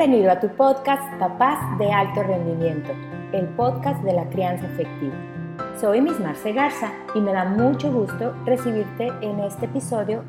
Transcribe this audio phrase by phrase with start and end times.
[0.00, 2.90] Bienvenido a tu podcast Papás de Alto Rendimiento,
[3.34, 5.14] el podcast de la crianza efectiva.
[5.78, 10.24] Soy Miss Marce Garza y me da mucho gusto recibirte en este episodio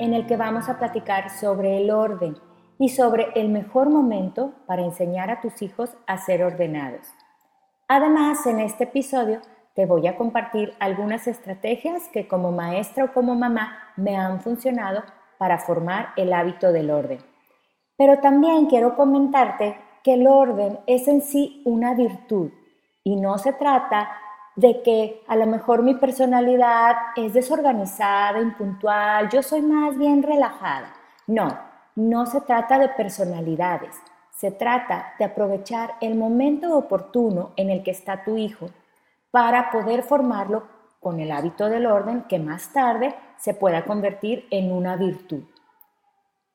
[0.00, 2.36] en el que vamos a platicar sobre el orden
[2.80, 7.06] y sobre el mejor momento para enseñar a tus hijos a ser ordenados.
[7.86, 9.40] Además, en este episodio
[9.76, 15.04] te voy a compartir algunas estrategias que como maestra o como mamá me han funcionado
[15.38, 17.31] para formar el hábito del orden.
[17.96, 22.50] Pero también quiero comentarte que el orden es en sí una virtud
[23.04, 24.10] y no se trata
[24.56, 30.92] de que a lo mejor mi personalidad es desorganizada, impuntual, yo soy más bien relajada.
[31.26, 31.48] No,
[31.94, 33.96] no se trata de personalidades,
[34.30, 38.70] se trata de aprovechar el momento oportuno en el que está tu hijo
[39.30, 40.64] para poder formarlo
[41.00, 45.42] con el hábito del orden que más tarde se pueda convertir en una virtud.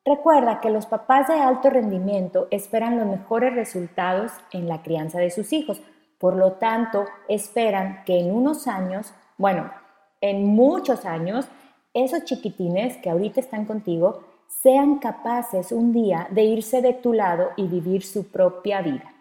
[0.08, 5.30] Recuerda que los papás de alto rendimiento esperan los mejores resultados en la crianza de
[5.32, 5.82] sus hijos,
[6.18, 9.70] por lo tanto esperan que en unos años, bueno,
[10.22, 11.50] en muchos años,
[11.94, 17.50] esos chiquitines que ahorita están contigo sean capaces un día de irse de tu lado
[17.58, 19.14] y vivir su propia vida.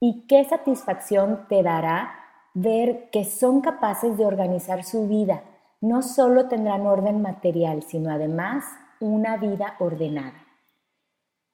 [0.00, 2.16] Y qué satisfacción te dará
[2.52, 5.44] ver que son capaces de organizar su vida.
[5.80, 8.64] No solo tendrán orden material, sino además
[9.00, 10.46] una vida ordenada.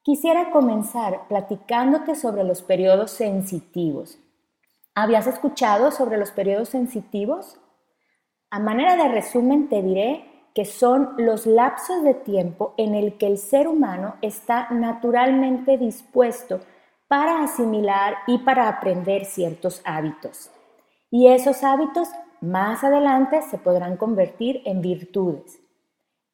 [0.02, 4.18] Quisiera comenzar platicándote sobre los periodos sensitivos.
[4.94, 7.58] ¿Habías escuchado sobre los periodos sensitivos?
[8.50, 13.26] A manera de resumen te diré que son los lapsos de tiempo en el que
[13.26, 16.60] el ser humano está naturalmente dispuesto
[17.08, 20.50] para asimilar y para aprender ciertos hábitos
[21.12, 22.08] y esos hábitos
[22.40, 25.60] más adelante se podrán convertir en virtudes.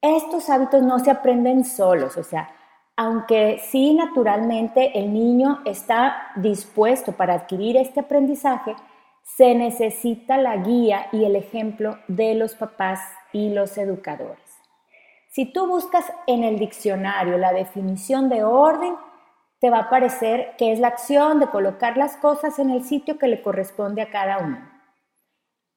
[0.00, 2.50] Estos hábitos no se aprenden solos, o sea,
[2.96, 8.76] aunque sí naturalmente el niño está dispuesto para adquirir este aprendizaje,
[9.24, 13.00] se necesita la guía y el ejemplo de los papás
[13.32, 14.42] y los educadores.
[15.30, 18.94] Si tú buscas en el diccionario la definición de orden,
[19.60, 23.18] te va a parecer que es la acción de colocar las cosas en el sitio
[23.18, 24.58] que le corresponde a cada uno.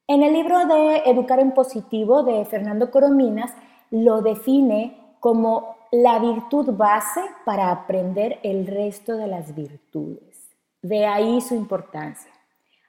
[0.07, 3.53] En el libro de Educar en Positivo de Fernando Corominas
[3.91, 10.49] lo define como la virtud base para aprender el resto de las virtudes.
[10.81, 12.31] De ahí su importancia.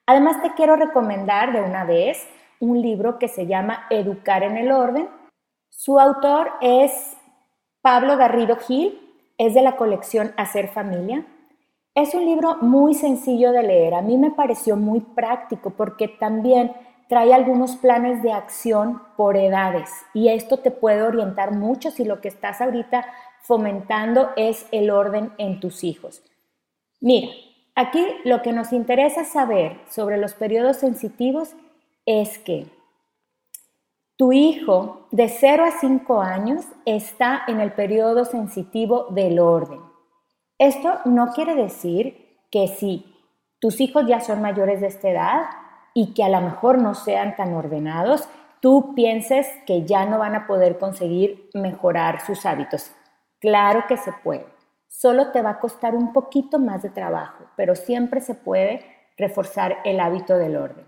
[0.06, 2.26] Además te quiero recomendar de una vez
[2.60, 5.08] un libro que se llama Educar en el Orden.
[5.68, 7.16] Su autor es
[7.82, 8.98] Pablo Garrido Gil,
[9.36, 11.26] es de la colección Hacer Familia.
[11.94, 16.72] Es un libro muy sencillo de leer, a mí me pareció muy práctico porque también
[17.12, 22.22] trae algunos planes de acción por edades y esto te puede orientar mucho si lo
[22.22, 23.04] que estás ahorita
[23.42, 26.22] fomentando es el orden en tus hijos.
[27.02, 27.28] Mira,
[27.74, 31.54] aquí lo que nos interesa saber sobre los periodos sensitivos
[32.06, 32.64] es que
[34.16, 39.80] tu hijo de 0 a 5 años está en el periodo sensitivo del orden.
[40.56, 43.04] Esto no quiere decir que si
[43.58, 45.42] tus hijos ya son mayores de esta edad
[45.94, 48.28] y que a lo mejor no sean tan ordenados,
[48.60, 52.92] tú pienses que ya no van a poder conseguir mejorar sus hábitos.
[53.40, 54.46] Claro que se puede.
[54.88, 58.84] Solo te va a costar un poquito más de trabajo, pero siempre se puede
[59.16, 60.86] reforzar el hábito del orden.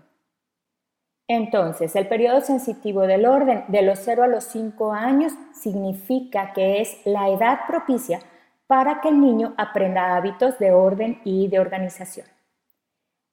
[1.27, 6.81] Entonces, el periodo sensitivo del orden de los 0 a los 5 años significa que
[6.81, 8.19] es la edad propicia
[8.67, 12.27] para que el niño aprenda hábitos de orden y de organización.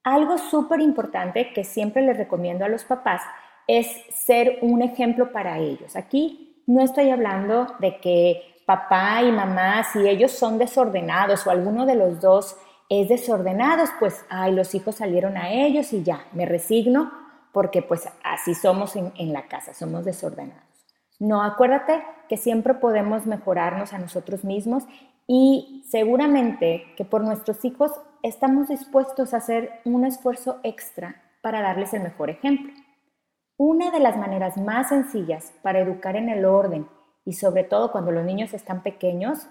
[0.04, 3.22] Algo súper importante que siempre les recomiendo a los papás
[3.68, 5.96] es ser un ejemplo para ellos.
[5.96, 11.86] Aquí no estoy hablando de que papá y mamá, si ellos son desordenados o alguno
[11.86, 12.56] de los dos
[12.88, 17.10] es desordenados, pues, ay, los hijos salieron a ellos y ya, me resigno
[17.52, 20.62] porque pues así somos en, la casa, somos desordenados.
[21.18, 24.84] No, acuérdate que siempre podemos mejorarnos a nosotros mismos
[25.26, 31.92] y seguramente que por nuestros hijos estamos dispuestos a hacer un esfuerzo extra para darles
[31.94, 32.72] el mejor ejemplo.
[33.56, 36.88] Una de las maneras más sencillas para educar en el orden
[37.24, 39.48] y sobre todo cuando los niños están pequeños,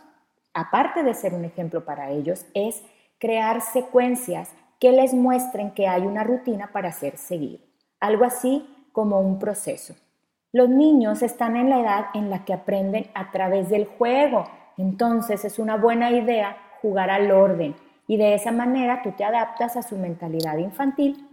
[0.53, 2.83] aparte de ser un ejemplo para ellos, es
[3.19, 7.71] crear secuencias que les muestren que hay una rutina para ser seguido
[8.01, 9.95] algo así como un proceso.
[10.51, 15.45] Los niños están en la edad en la que aprenden a través del juego, entonces
[15.45, 17.75] es una buena idea jugar al orden
[18.11, 21.29] y de esa manera tú te adaptas a su mentalidad infantil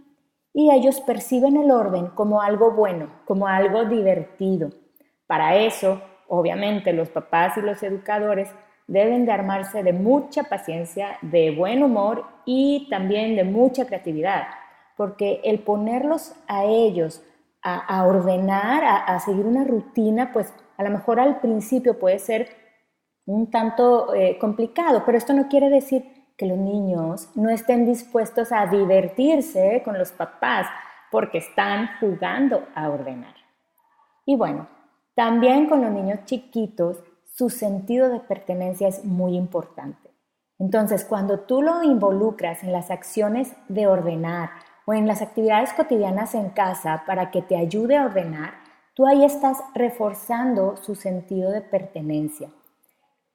[0.53, 4.69] y ellos perciben el orden como algo bueno, como algo divertido.
[5.27, 8.49] Para eso, obviamente, los papás y los educadores
[8.87, 14.43] deben de armarse de mucha paciencia, de buen humor y también de mucha creatividad,
[14.95, 17.21] porque el ponerlos a ellos
[17.61, 22.47] a, ordenar, a, seguir una rutina, pues a lo mejor al principio puede ser
[23.25, 28.53] un tanto eh, complicado, pero esto no quiere decir que los niños no estén dispuestos
[28.53, 30.67] a divertirse con los papás
[31.11, 33.35] porque están jugando a ordenar.
[34.25, 34.69] Y bueno,
[35.15, 40.09] también con los niños chiquitos, su sentido de pertenencia es muy importante.
[40.59, 44.51] Entonces, cuando tú lo involucras en las acciones de ordenar
[44.85, 48.53] o en las actividades cotidianas en casa para que te ayude a ordenar,
[48.93, 52.49] tú ahí estás reforzando su sentido de pertenencia.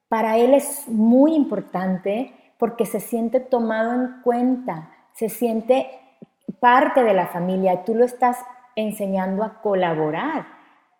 [0.07, 5.87] Para él es muy importante porque se siente tomado en cuenta, se siente
[6.59, 8.37] parte de la familia, tú lo estás
[8.75, 10.47] enseñando a colaborar.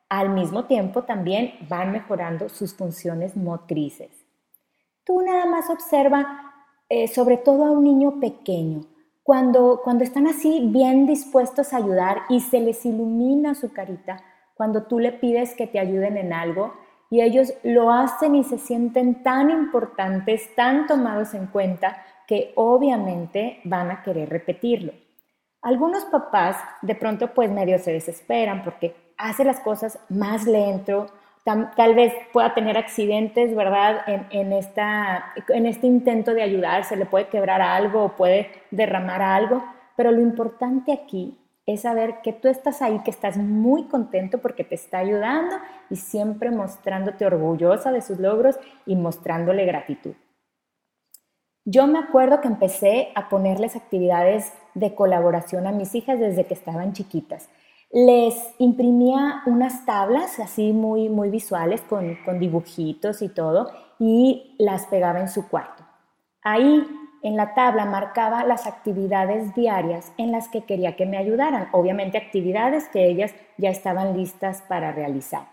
[0.09, 4.25] Al mismo tiempo también van mejorando sus funciones motrices.
[5.03, 6.53] Tú nada más observa,
[6.89, 8.81] eh, sobre todo a un niño pequeño,
[9.23, 14.23] cuando, cuando están así bien dispuestos a ayudar y se les ilumina su carita,
[14.53, 16.73] cuando tú le pides que te ayuden en algo,
[17.09, 21.97] y ellos lo hacen y se sienten tan importantes, tan tomados en cuenta,
[22.27, 24.93] que obviamente van a querer repetirlo.
[25.61, 31.07] Algunos papás de pronto pues medio se desesperan porque hace las cosas más lento,
[31.43, 34.01] tal, vez pueda tener accidentes, ¿verdad?
[34.07, 38.49] En, en, esta, en este intento de ayudar, se le puede quebrar algo o puede
[38.71, 39.63] derramar algo,
[39.95, 44.63] pero lo importante aquí es saber que tú estás ahí, que estás muy contento porque
[44.63, 45.55] te está ayudando
[45.89, 50.13] y siempre mostrándote orgullosa de sus logros y mostrándole gratitud.
[51.67, 56.53] Yo me acuerdo que empecé a ponerles actividades de colaboración a mis hijas desde que
[56.53, 57.49] estaban chiquitas.
[57.91, 64.85] Les imprimía unas tablas así muy, muy visuales con, con dibujitos y todo y las
[64.85, 65.83] pegaba en su cuarto.
[66.43, 66.85] Ahí
[67.25, 72.19] en la tabla marcaba las actividades diarias en las que quería que me ayudaran, obviamente
[72.19, 75.47] actividades que ellas ya estaban listas para realizar.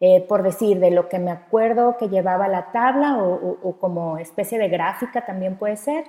[0.00, 4.58] Eh, por decir, de lo que me acuerdo que llevaba la tabla o, como especie
[4.58, 6.06] de gráfica también puede ser,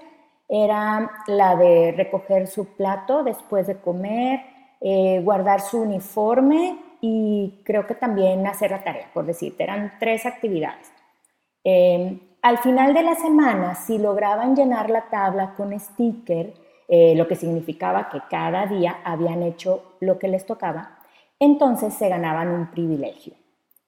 [0.49, 4.39] era la de recoger su plato después de comer,
[4.81, 10.25] eh, guardar su uniforme y creo que también hacer la tarea, por decirte, eran tres
[10.25, 10.91] actividades.
[11.63, 16.53] Eh, al final de la semana, si lograban llenar la tabla con sticker,
[16.89, 20.99] eh, lo que significaba que cada día habían hecho lo que les tocaba,
[21.39, 23.33] entonces se ganaban un privilegio.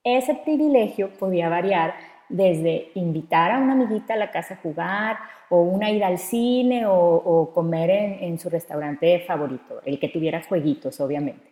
[0.05, 1.95] Ese privilegio podía variar
[2.29, 5.17] desde invitar a una amiguita a la casa a jugar,
[5.49, 10.41] o una ir al cine, o, comer en, en su restaurante favorito, el que tuviera
[10.47, 11.51] jueguitos, obviamente.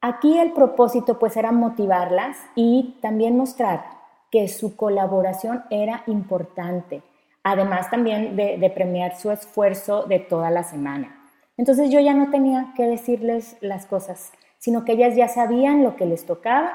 [0.00, 3.95] Aquí el propósito pues era motivarlas y también mostrar
[4.48, 7.02] su colaboración era importante,
[7.42, 11.30] además también de, premiar su esfuerzo de toda la semana.
[11.56, 15.96] Entonces yo ya no tenía que decirles las cosas, sino que ellas ya sabían lo
[15.96, 16.72] que les tocaba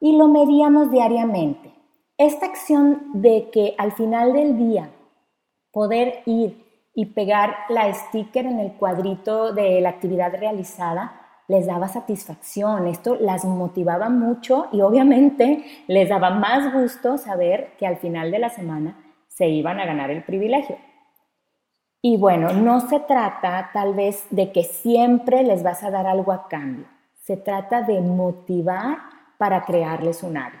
[0.00, 1.72] y lo medíamos diariamente.
[2.18, 4.90] Esta acción de que al final del día
[5.72, 6.62] poder ir
[6.94, 11.21] y pegar la sticker en el cuadrito de la actividad realizada
[11.52, 17.86] les daba satisfacción, esto las motivaba mucho y obviamente les daba más gusto saber que
[17.86, 18.96] al final de la semana
[19.28, 20.78] se iban a ganar el privilegio.
[22.00, 26.32] Y bueno, no se trata tal vez de que siempre les vas a dar algo
[26.32, 26.86] a cambio,
[27.20, 28.96] se trata de motivar
[29.36, 30.58] para crearles un hábito.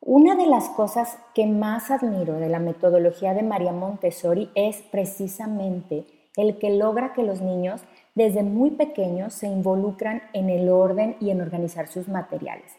[0.00, 6.06] Una de las cosas que más admiro de la metodología de María Montessori es precisamente
[6.36, 7.82] el que logra que los niños
[8.18, 12.72] desde muy pequeños se involucran en el orden y en organizar sus materiales.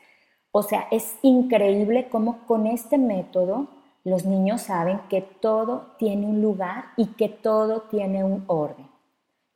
[0.51, 3.69] O sea, es increíble cómo con este método
[4.03, 8.88] los niños saben que todo tiene un lugar y que todo tiene un orden.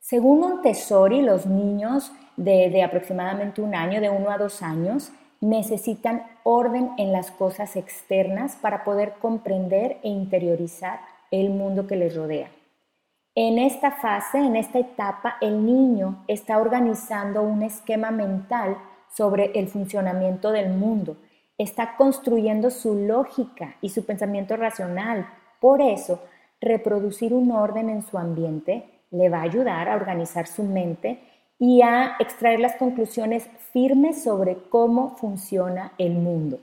[0.00, 5.12] Según Montessori, los niños de aproximadamente un año, de uno a dos años,
[5.42, 11.00] necesitan orden en las cosas externas para poder comprender e interiorizar
[11.30, 12.48] el mundo que les rodea.
[13.36, 19.66] En esta fase, en esta etapa, el niño está organizando un esquema mental sobre el
[19.66, 21.16] funcionamiento del mundo,
[21.58, 25.26] está construyendo su lógica y su pensamiento racional.
[25.60, 26.22] Por eso,
[26.60, 31.18] reproducir un orden en su ambiente le va a ayudar a organizar su mente
[31.58, 36.60] y a extraer las conclusiones firmes sobre cómo funciona el mundo.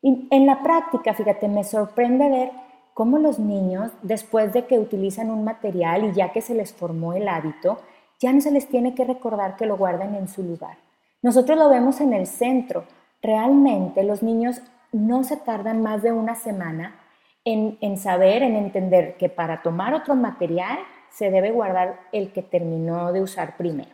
[0.00, 2.50] Y en la práctica, fíjate, me sorprende ver
[2.94, 7.12] cómo los niños, después de que utilizan un material y ya que se les formó
[7.14, 7.78] el hábito,
[8.18, 10.76] ya no se les tiene que recordar que lo guarden en su lugar.
[11.22, 12.84] Nosotros lo vemos en el centro.
[13.20, 16.96] Realmente los niños no se tardan más de una semana
[17.44, 20.78] en, en saber, en entender que para tomar otro material
[21.10, 23.90] se debe guardar el que terminó de usar primero.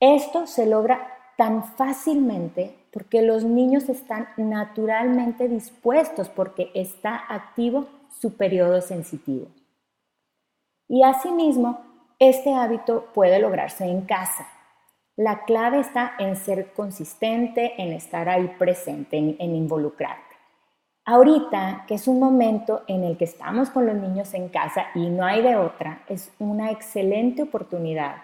[0.00, 7.86] Esto se logra tan fácilmente porque los niños están naturalmente dispuestos porque está activo
[8.20, 9.48] su periodo sensitivo.
[10.88, 11.80] Y asimismo,
[12.18, 14.46] este hábito puede lograrse en casa.
[15.16, 20.34] La clave está en ser consistente, en estar ahí presente, en, en involucrarte.
[21.06, 25.10] Ahorita, que es un momento en el que estamos con los niños en casa y
[25.10, 28.16] no hay de otra, es una excelente oportunidad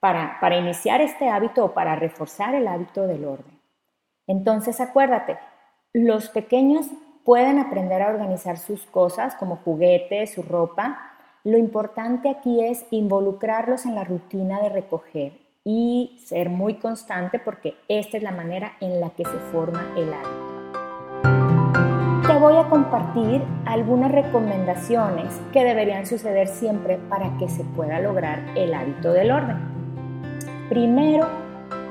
[0.00, 3.58] para, para iniciar este hábito o para reforzar el hábito del orden.
[4.26, 5.38] Entonces, acuérdate,
[5.92, 6.90] los pequeños
[7.26, 10.98] pueden aprender a organizar sus cosas como juguetes, su ropa.
[11.44, 15.32] Lo importante aquí es involucrarlos en la rutina de recoger
[15.64, 20.14] y ser muy constante porque esta es la manera en la que se forma el
[20.14, 20.56] hábito
[22.26, 28.40] te voy a compartir algunas recomendaciones que deberían suceder siempre para que se pueda lograr
[28.56, 29.56] el hábito del orden.
[30.68, 31.28] Primero,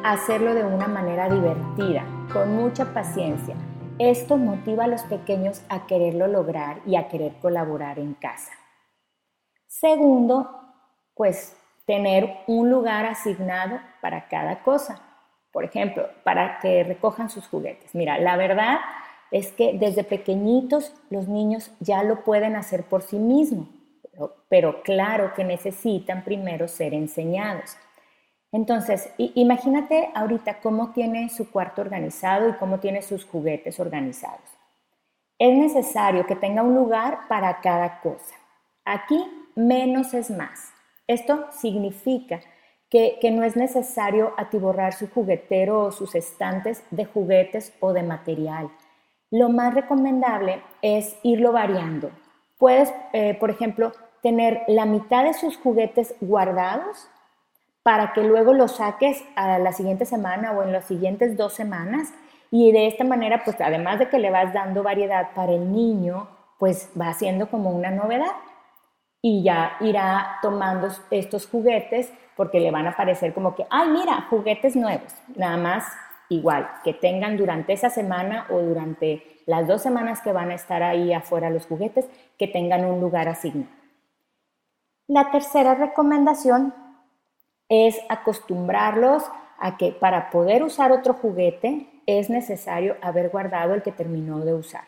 [0.04, 3.56] hacerlo de una manera divertida, con mucha paciencia.
[4.00, 8.52] Esto motiva a los pequeños a quererlo lograr y a querer colaborar en casa.
[9.68, 10.50] Segundo,
[11.16, 15.02] pues tener un lugar asignado para cada cosa.
[15.54, 17.96] Por ejemplo, para que recojan sus juguetes.
[17.96, 18.80] Mira, la verdad
[19.32, 23.70] es que desde pequeñitos los niños ya lo pueden hacer por sí mismos,
[24.50, 27.78] pero, claro que necesitan primero ser enseñados.
[28.56, 34.50] Entonces, imagínate ahorita cómo tiene su cuarto organizado y cómo tiene sus juguetes organizados.
[35.38, 38.34] Es necesario que tenga un lugar para cada cosa.
[38.86, 39.22] Aquí
[39.56, 40.72] menos es más.
[41.06, 42.40] Esto significa
[42.90, 48.70] que, no es necesario atiborrar su juguetero o sus estantes de juguetes o de material.
[49.32, 52.10] Lo más recomendable es irlo variando.
[52.58, 53.92] Puedes, eh, por ejemplo,
[54.24, 57.10] tener la mitad de sus juguetes guardados
[57.86, 62.12] para que luego los saques a la siguiente semana o en las siguientes dos semanas.
[62.50, 66.28] Y de esta manera, pues además de que le vas dando variedad para el niño,
[66.58, 68.32] pues va haciendo como una novedad.
[69.22, 74.26] Y ya irá tomando estos juguetes porque le van a parecer como que, ay, mira,
[74.32, 75.86] juguetes nuevos, nada más
[76.30, 80.82] igual, que tengan durante esa semana o durante las dos semanas que van a estar
[80.82, 83.70] ahí afuera los juguetes, que tengan un lugar asignado.
[85.08, 86.74] La tercera recomendación
[87.70, 89.24] es acostumbrarlos
[89.60, 94.54] a que para poder usar otro juguete es necesario haber guardado el que terminó de
[94.54, 94.84] usar.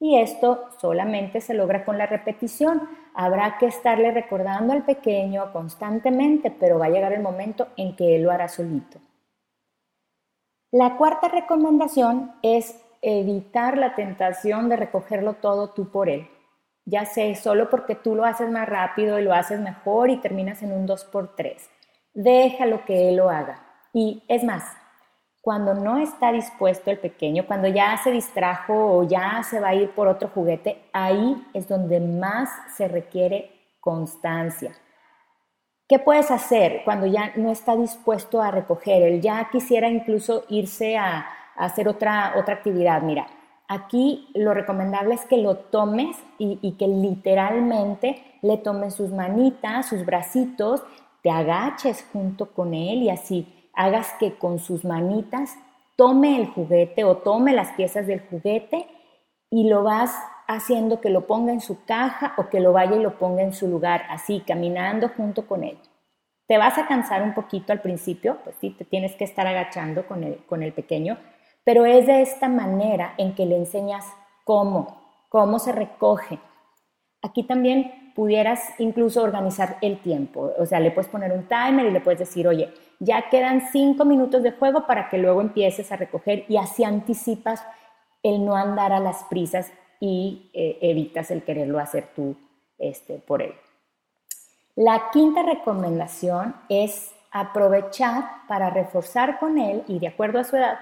[0.00, 2.88] Y esto solamente se logra con la repetición.
[3.14, 8.16] Habrá que estarle recordando al pequeño constantemente, pero va a llegar el momento en que
[8.16, 8.98] él lo hará solito.
[10.72, 16.26] La cuarta recomendación es evitar la tentación de recogerlo todo tú por él.
[16.84, 20.62] Ya sé, solo porque tú lo haces más rápido y lo haces mejor y terminas
[20.62, 21.68] en un 2x3.
[22.14, 23.62] Déjalo que él lo haga.
[23.92, 24.64] Y es más,
[25.42, 29.74] cuando no está dispuesto el pequeño, cuando ya se distrajo o ya se va a
[29.74, 33.50] ir por otro juguete, ahí es donde más se requiere
[33.80, 34.72] constancia.
[35.88, 39.02] ¿Qué puedes hacer cuando ya no está dispuesto a recoger?
[39.02, 41.26] Él ya quisiera incluso irse a,
[41.56, 43.02] hacer otra, otra actividad.
[43.02, 43.26] Mira,
[43.68, 49.86] aquí lo recomendable es que lo tomes y, y que literalmente le tomes sus manitas,
[49.86, 50.82] sus bracitos,
[51.22, 55.56] te agaches junto con él y así hagas que con sus manitas
[55.96, 58.86] tome el juguete o tome las piezas del juguete
[59.50, 60.14] y lo vas
[60.48, 63.52] haciendo que lo ponga en su caja o que lo vaya y lo ponga en
[63.52, 65.78] su lugar, así, caminando junto con él.
[66.46, 70.06] Te vas a cansar un poquito al principio, pues sí, te tienes que estar agachando
[70.06, 71.18] con el, con el pequeño,
[71.64, 74.04] pero es de esta manera en que le enseñas
[74.44, 76.38] cómo, cómo se recoge.
[77.22, 81.90] Aquí también pudieras incluso organizar el tiempo, o sea, le puedes poner un timer y
[81.90, 85.96] le puedes decir, oye, ya quedan cinco minutos de juego para que luego empieces a
[85.96, 87.64] recoger y así anticipas
[88.22, 92.36] el no andar a las prisas y eh, evitas el quererlo hacer tú
[92.78, 93.54] este, por él.
[94.74, 100.78] La quinta recomendación es aprovechar para reforzar con él y de acuerdo a su edad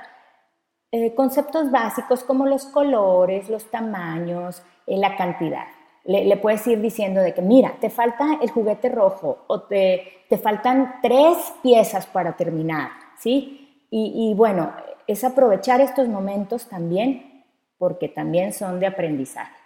[0.92, 5.66] eh, conceptos básicos como los colores, los tamaños, eh, la cantidad.
[6.04, 10.38] Le, puedes ir diciendo de que, mira, te falta el juguete rojo o te, te
[10.38, 13.87] faltan tres piezas para terminar, ¿sí?
[13.92, 14.73] y bueno,
[15.09, 17.45] es aprovechar estos momentos también
[17.78, 19.57] porque también son de aprendizaje.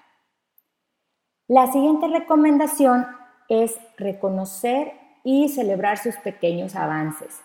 [1.48, 3.06] La siguiente recomendación
[3.50, 4.92] es reconocer
[5.24, 7.40] y celebrar sus pequeños avances,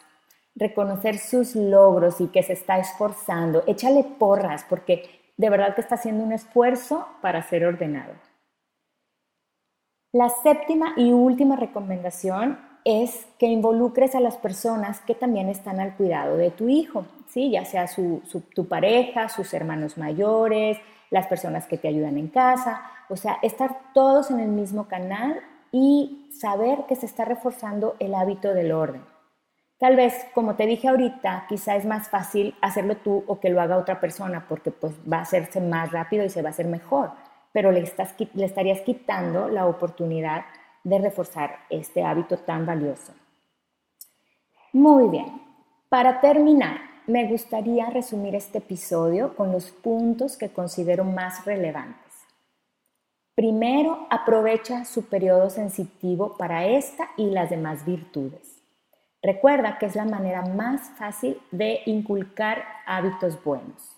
[0.56, 3.64] reconocer sus logros y que se está esforzando.
[3.68, 8.14] Échale porras porque de verdad que está haciendo un esfuerzo para ser ordenado.
[10.12, 15.96] La séptima y última recomendación es que involucres a las personas que también están al
[15.96, 17.52] cuidado de tu hijo, ¿sí?
[17.52, 17.86] ya sea
[18.56, 20.80] tu pareja, sus hermanos mayores,
[21.12, 25.40] las personas que te ayudan en casa, o sea, estar todos en el mismo canal
[25.72, 29.04] y saber que se está reforzando el hábito del orden.
[29.78, 33.62] Tal vez, como te dije ahorita, quizá es más fácil hacerlo tú o que lo
[33.62, 36.66] haga otra persona porque pues va a hacerse más rápido y se va a hacer
[36.66, 37.12] mejor,
[37.52, 40.46] pero le, estarías quitando la oportunidad
[40.84, 43.14] de reforzar este hábito tan valioso.
[44.74, 45.42] Muy bien,
[45.90, 52.10] para terminar, me gustaría resumir este episodio con los puntos que considero más relevantes.
[53.34, 58.62] Primero, aprovecha su periodo sensitivo para esta y las demás virtudes.
[59.22, 63.96] Recuerda que es la manera más fácil de inculcar hábitos buenos.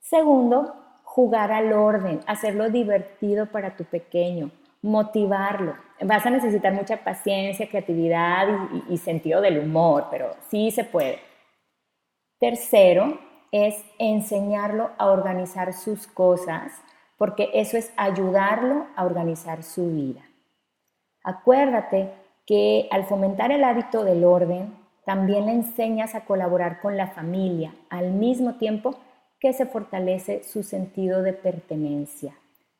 [0.00, 0.79] Segundo,
[1.10, 5.74] jugar al orden, hacerlo divertido para tu pequeño, motivarlo.
[6.00, 8.46] Vas a necesitar mucha paciencia, creatividad
[8.88, 11.18] y, sentido del humor, pero sí se puede.
[12.38, 13.18] Tercero
[13.50, 16.80] es enseñarlo a organizar sus cosas,
[17.18, 20.22] porque eso es ayudarlo a organizar su vida.
[21.24, 22.12] Acuérdate
[22.46, 27.74] que al fomentar el hábito del orden, también le enseñas a colaborar con la familia,
[27.88, 28.94] al mismo tiempo
[29.40, 32.34] que se fortalece su sentido de pertenencia.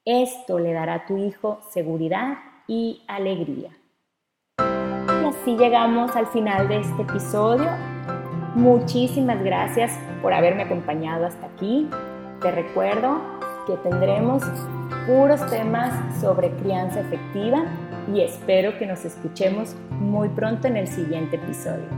[0.05, 3.71] Esto le dará a tu hijo seguridad y alegría.
[4.59, 7.69] Y así llegamos al final de este episodio.
[8.55, 11.89] Muchísimas gracias por haberme acompañado hasta aquí.
[12.43, 13.21] Te recuerdo
[13.67, 14.43] que tendremos
[15.07, 17.65] puros temas sobre crianza efectiva
[18.13, 21.89] y espero que nos escuchemos muy pronto en el siguiente episodio.